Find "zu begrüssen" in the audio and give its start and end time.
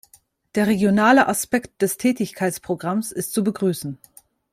3.33-3.99